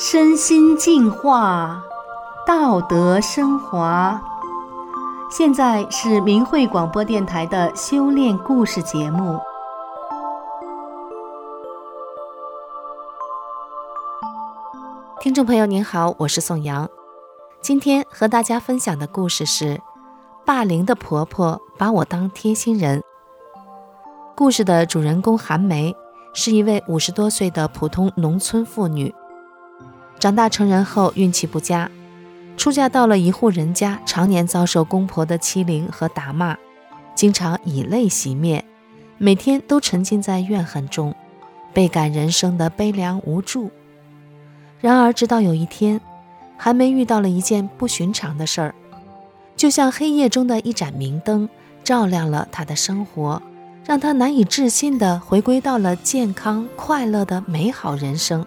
[0.00, 1.82] 身心净化，
[2.46, 4.22] 道德升华。
[5.28, 9.40] 现在是明慧广播电台的修炼故事节目。
[15.18, 16.88] 听众朋友您好，我是宋阳。
[17.60, 19.80] 今天和大家分享的故事是：
[20.44, 23.02] 霸凌的婆婆把我当贴心人。
[24.36, 25.92] 故事的主人公韩梅
[26.32, 29.12] 是一位五十多岁的普通农村妇女，
[30.18, 31.90] 长大成人后运气不佳。
[32.56, 36.56] 出嫁到了一户人家，常年遭受公婆的欺凌和打骂，
[37.14, 38.64] 经常以泪洗面，
[39.16, 41.14] 每天都沉浸在怨恨中，
[41.72, 43.70] 倍感人生的悲凉无助。
[44.80, 46.00] 然而，直到有一天，
[46.56, 48.74] 韩梅遇到了一件不寻常的事儿，
[49.56, 51.48] 就像黑夜中的一盏明灯，
[51.84, 53.40] 照亮了她的生活，
[53.84, 58.44] 让她难以置信地回归到了健康快乐的美好人生。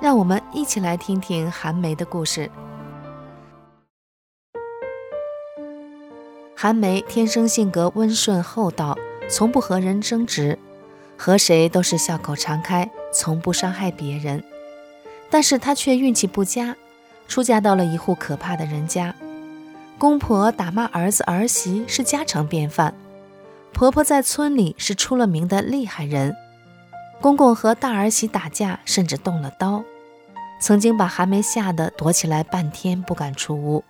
[0.00, 2.50] 让我们一起来听听韩梅的故事。
[6.54, 8.96] 韩梅天生性格温顺厚道，
[9.28, 10.58] 从不和人争执，
[11.16, 14.42] 和谁都是笑口常开，从不伤害别人。
[15.30, 16.76] 但是她却运气不佳，
[17.26, 19.14] 出嫁到了一户可怕的人家，
[19.98, 22.94] 公婆打骂儿子儿媳是家常便饭，
[23.72, 26.34] 婆婆在村里是出了名的厉害人，
[27.20, 29.82] 公公和大儿媳打架甚至动了刀，
[30.60, 33.82] 曾经把韩梅吓得躲起来半天不敢出屋。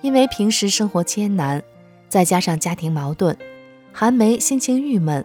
[0.00, 1.62] 因为平时生活艰难，
[2.08, 3.36] 再加上家庭矛盾，
[3.92, 5.24] 韩梅心情郁闷，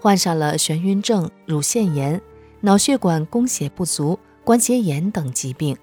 [0.00, 2.20] 患上了眩晕症、乳腺炎、
[2.60, 5.76] 脑血管供血不足、关节炎等疾病。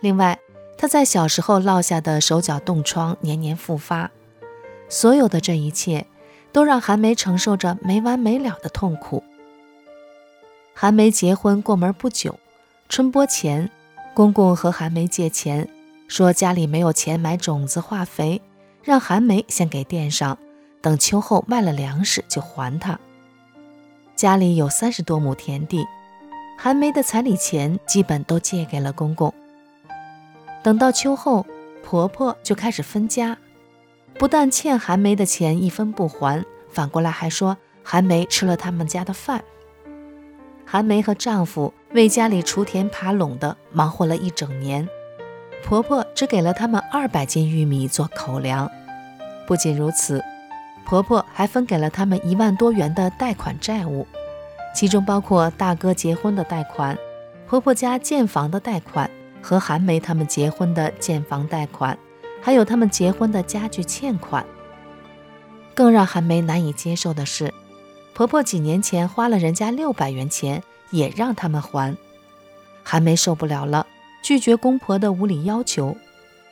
[0.00, 0.38] 另外，
[0.76, 4.10] 她在小时候落下的手脚冻疮年年复发。
[4.88, 6.06] 所有的这一切，
[6.50, 9.22] 都让韩梅承受着没完没了的痛苦。
[10.80, 12.38] 韩梅结婚过门不久，
[12.88, 13.68] 春播前，
[14.14, 15.68] 公公和韩梅借钱。
[16.06, 18.40] 说家里没有钱买种子、化肥，
[18.84, 20.38] 让韩梅先给垫上，
[20.80, 22.96] 等秋后卖了粮食就还他。
[24.14, 25.84] 家里有三十多亩田地，
[26.56, 29.34] 韩梅的彩礼钱基本都借给了公公。
[30.62, 31.44] 等到秋后，
[31.82, 33.36] 婆婆就开始分家，
[34.14, 39.42] 不但欠韩梅的钱一分不还，反过来还说韩梅吃了他们家的饭。
[40.70, 44.86] 韩梅和丈夫为家里锄田耙垄的忙活了一整年。
[45.64, 48.70] 婆婆只给了他们二百斤玉米做口粮。
[49.46, 50.22] 不仅如此，
[50.84, 54.06] 婆婆还分给了他们一万多元的贷款债务，
[54.74, 56.98] 其中包括大哥结婚的贷款、
[57.46, 61.98] 婆婆家建房的贷款和韩梅他们结婚的建房贷款，
[62.42, 64.44] 还有他们结婚的家具欠款。
[65.74, 67.54] 更让韩梅难以接受的是，
[68.18, 71.96] 婆婆几年前花了人家六百元钱，也让他们还。
[72.82, 73.86] 韩梅受不了了。
[74.24, 75.96] 拒绝公婆的无理要求，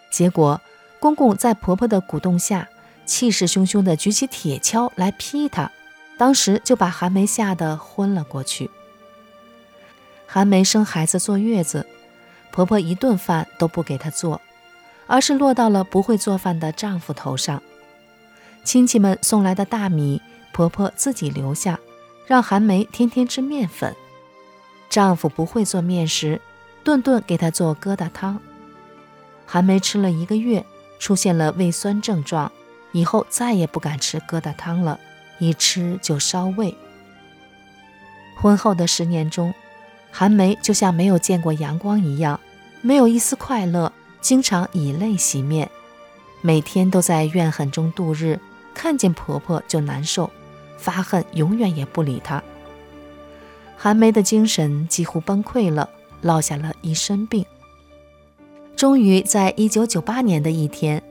[0.09, 0.60] 结果
[1.00, 2.69] 公公在婆婆的鼓动下，
[3.05, 5.72] 气势汹汹地举起铁锹来劈她，
[6.16, 8.71] 当时就把韩梅吓得昏了过去。
[10.25, 11.84] 韩梅生孩子坐月子，
[12.53, 14.41] 婆婆一顿饭都不给她做，
[15.09, 17.60] 而是落到了不会做饭的丈夫头上。
[18.62, 20.22] 亲戚们送来的大米，
[20.56, 21.78] 婆婆自己留下，
[22.27, 23.94] 让韩梅天天吃面粉。
[24.89, 26.41] 丈夫不会做面食。
[26.83, 28.41] 顿顿给她做疙瘩汤，
[29.44, 30.65] 韩梅吃了一个月，
[30.99, 32.50] 出现了胃酸症状，
[32.93, 34.99] 以后再也不敢吃疙瘩汤了，
[35.39, 36.75] 一吃就烧胃。
[38.41, 39.53] 婚后的十年中，
[40.11, 42.41] 韩梅就像没有见过阳光一样，
[42.81, 43.93] 没有一丝快乐，
[44.23, 45.71] 经常以泪洗面，
[46.41, 48.41] 每天都在怨恨中度日，
[48.73, 50.31] 看见婆婆就难受，
[50.76, 52.42] 发恨永远也不理他。
[53.76, 55.91] 韩梅的精神几乎崩溃了。
[56.22, 57.44] 落下了一身病。
[58.75, 61.03] 终于在一九九八年的一天，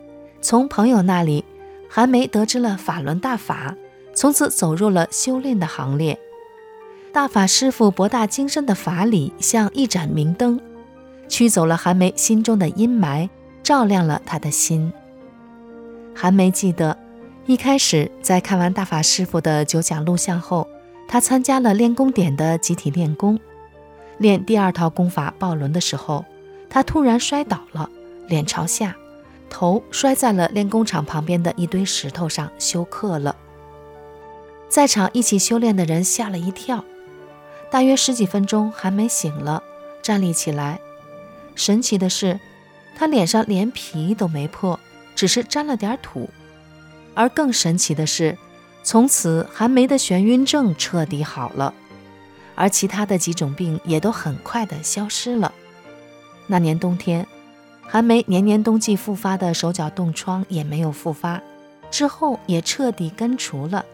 [0.42, 1.46] 从朋友那里，
[1.88, 3.76] 韩梅得知了法轮大法，
[4.14, 6.20] 从此走入了修炼的行列。
[7.14, 10.59] 大法师傅博大精深的法理像一盏明灯，
[11.29, 13.29] 驱走了韩梅心中的阴霾，
[13.64, 14.91] 照亮了她的心。
[16.14, 16.97] 韩梅记得，
[17.47, 20.68] 一开始在看完大法师傅的九讲录像后，
[21.08, 23.40] 他参加了练功点的集体练功。
[24.18, 26.26] 练第二套功法抱轮的时候，
[26.68, 27.88] 他突然摔倒了，
[28.28, 28.96] 脸朝下，
[29.47, 33.36] 头摔在了练功场旁边的一堆石头上，休克了。
[34.68, 36.84] 在场一起修炼的人吓了一跳。
[37.70, 39.62] 大约十几分钟，还没醒了，
[40.02, 40.80] 站立起来。
[41.53, 42.40] 神奇的是，
[42.96, 44.80] 他脸上连皮都没破，
[45.14, 46.28] 只是沾了点土。
[47.16, 48.38] 而更神奇的是，
[48.84, 51.73] 从此韩梅的眩晕症彻底好了。
[52.53, 55.52] 而其他的几种病也都很快的消失了。
[56.47, 57.26] 那年冬天，
[57.82, 61.41] 韩梅年年冬季复发的手脚冻疮也没有复发，
[61.91, 63.85] 之后也彻底根除了。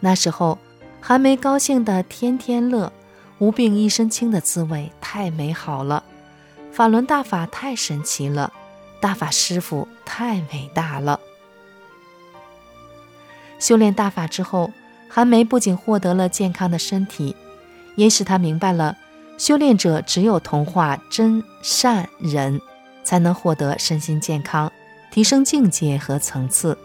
[0.00, 0.58] 那时候，
[1.00, 2.92] 韩梅高兴的天天乐，
[3.38, 6.02] 无病一身轻的滋味太美好了，
[6.72, 8.52] 法轮大法太神奇了，
[9.00, 11.20] 大法师傅太伟大了。
[13.62, 14.72] 修炼大法之后，
[15.08, 17.36] 韩梅不仅获得了健康的身体，
[17.94, 18.98] 也使她明白了，
[19.38, 22.60] 修炼者只有同化真善忍，
[23.04, 24.72] 才能获得身心健康，
[25.12, 26.76] 提升境界和层次。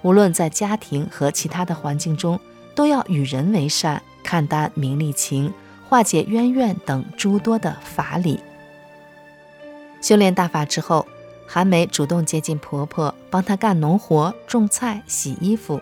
[0.00, 2.40] 无论在家庭和其他的环境中，
[2.74, 5.52] 都要与人为善，看淡名利情，
[5.90, 8.40] 化解冤怨等诸多的法理。
[10.00, 11.06] 修炼大法之后，
[11.46, 15.78] 韩梅主动接近婆婆，帮她干农活、种菜、洗衣服。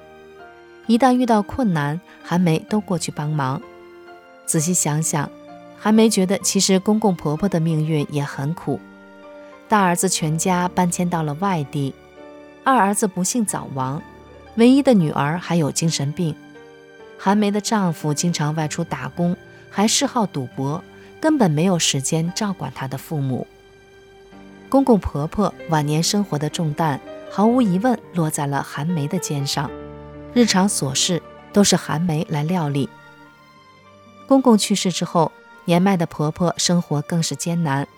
[0.87, 3.61] 一旦遇到困难，韩梅都过去帮忙。
[4.45, 5.29] 仔细想想，
[5.77, 8.79] 韩梅觉得其实公公婆婆的命运也很苦。
[9.69, 11.93] 大儿子全家搬迁到了外地，
[12.63, 14.01] 二儿子不幸早亡，
[14.55, 16.33] 唯一的女儿还有精神病。
[17.19, 19.37] 韩梅的丈夫经常外出打工，
[19.69, 20.81] 还嗜好赌博，
[21.21, 23.45] 根本没有时间照管她的父母。
[24.69, 29.69] 公公婆婆晚年生活的重担，毫无疑问落在了韩梅的肩上。
[30.37, 32.91] 日常琐事都是韩梅来料理。
[34.27, 35.33] 公公去世之后，
[35.65, 37.89] 年迈的婆婆生活更是艰难，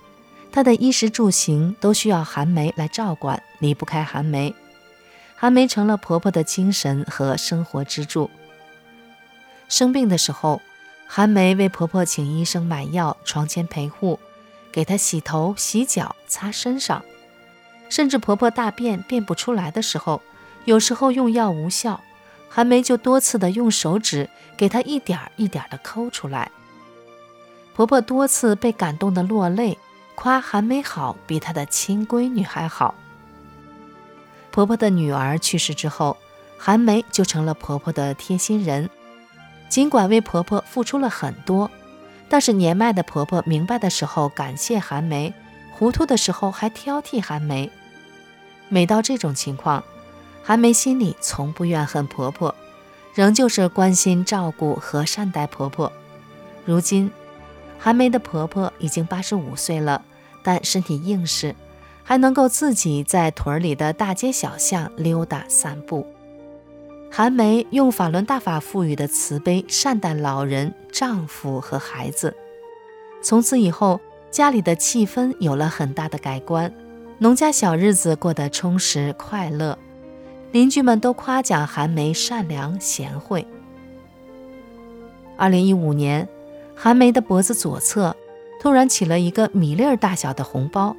[0.52, 4.54] 她的衣食住行都需要韩梅来照管，离不开韩梅。
[5.34, 8.30] 韩梅成了婆婆的精神和生活支柱。
[9.68, 10.62] 生病的时候，
[11.08, 14.20] 韩梅为婆婆请医生买药，床前陪护，
[14.70, 17.04] 给她洗头、洗脚、擦身上，
[17.88, 20.22] 甚至婆婆大便便不出来的时候，
[20.66, 22.00] 有时候用药无效。
[22.48, 26.50] 韩梅就多次的用手指给她一点一点的抠出来，
[27.74, 29.78] 婆婆多次被感动的落泪，
[30.14, 32.94] 夸韩梅好，比她的亲闺女还好。
[34.50, 36.16] 婆婆的女儿去世之后，
[36.58, 38.90] 韩梅就成了婆婆的贴心人，
[39.68, 41.70] 尽管为婆婆付出了很多，
[42.28, 45.32] 但是年迈的婆婆明白的时候感谢韩梅，
[45.70, 47.70] 糊涂的时候还挑剔韩梅。
[48.68, 49.84] 每到这种情况。
[50.48, 52.54] 韩梅心里从不怨恨婆婆，
[53.12, 55.92] 仍旧是关心照顾和善待婆婆。
[56.64, 57.10] 如今，
[57.78, 60.02] 韩梅的婆婆已经八十五岁了，
[60.42, 61.54] 但身体硬实，
[62.02, 66.06] 还能够自己在屯里的大街小巷溜达散步。
[67.12, 72.34] 韩梅用法轮大法赋予的慈悲善待老人、丈夫和孩子，
[73.20, 74.00] 从此以后，
[74.30, 76.72] 家里的气氛有了很大的改观，
[77.18, 79.78] 农家小日子过得充实快乐。
[80.50, 83.46] 邻居们都夸奖韩梅善良贤惠。
[85.36, 86.26] 二零一五年，
[86.74, 88.16] 韩梅的脖子左侧
[88.60, 90.96] 突然起了一个米粒儿大小的红包，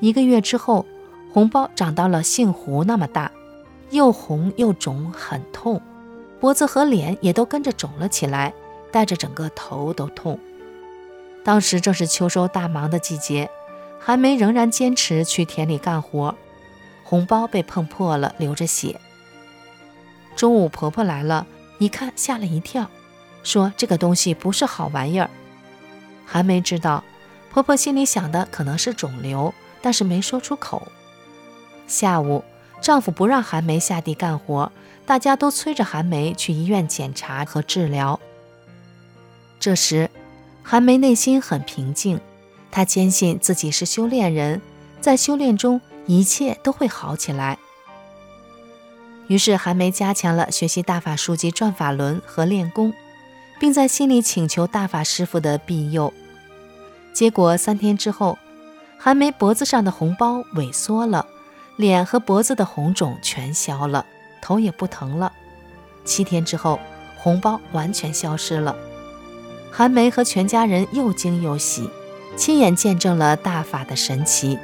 [0.00, 0.84] 一个月之后，
[1.32, 3.30] 红包长到了杏核那么大，
[3.90, 5.80] 又红又肿，很痛，
[6.40, 8.52] 脖子和脸也都跟着肿了起来，
[8.90, 10.38] 带着整个头都痛。
[11.44, 13.48] 当时正是秋收大忙的季节，
[14.00, 16.34] 韩梅仍然坚持去田里干活。
[17.08, 19.00] 红包被碰破了，流着血。
[20.36, 21.46] 中午婆婆来了，
[21.78, 22.90] 一看吓了一跳，
[23.42, 25.30] 说：“这个东西不是好玩意儿。”
[26.26, 27.02] 韩梅知道，
[27.50, 30.86] 婆婆心里想的可能是肿瘤，但是没说出口。
[31.86, 32.44] 下午，
[32.82, 34.70] 丈夫不让韩梅下地干活，
[35.06, 38.20] 大家都催着韩梅去医院检查和治疗。
[39.58, 40.10] 这时，
[40.62, 42.20] 韩梅内心很平静，
[42.70, 44.60] 她坚信自己是修炼人，
[45.00, 45.80] 在修炼中。
[46.08, 47.58] 一切都会好起来。
[49.28, 52.94] 于是韩梅加强了学习大法书籍转法轮和练功，
[53.60, 56.12] 并在心里请求大法师父的庇佑。
[57.12, 58.38] 结果三天之后，
[58.98, 61.26] 韩梅脖子上的红包萎缩了，
[61.76, 64.06] 脸和脖子的红肿全消了，
[64.40, 65.30] 头也不疼了。
[66.06, 66.80] 七天之后，
[67.18, 68.74] 红包完全消失了。
[69.70, 71.90] 韩梅和全家人又惊又喜，
[72.34, 74.58] 亲眼见证了大法的神奇。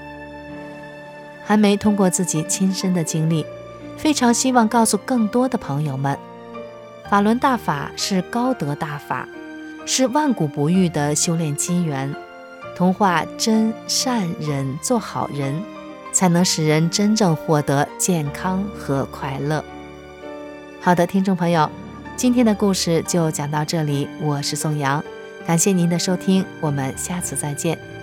[1.46, 3.44] 韩梅通过自己亲身的经历，
[3.96, 6.18] 非常希望告诉更多的朋友们：
[7.10, 9.28] 法轮大法是高德大法，
[9.84, 12.14] 是万古不遇的修炼机缘。
[12.74, 15.62] 同化真善人，做好人，
[16.12, 19.64] 才能使人真正获得健康和快乐。
[20.80, 21.70] 好的，听众朋友，
[22.16, 25.04] 今天的故事就讲到这里，我是宋阳，
[25.46, 27.93] 感谢您的收听，我们下次再见。